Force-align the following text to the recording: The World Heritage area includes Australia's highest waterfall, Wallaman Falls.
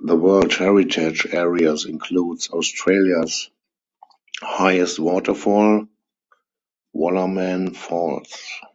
The 0.00 0.16
World 0.16 0.52
Heritage 0.52 1.28
area 1.30 1.72
includes 1.88 2.48
Australia's 2.48 3.48
highest 4.42 4.98
waterfall, 4.98 5.86
Wallaman 6.92 7.72
Falls. 7.76 8.36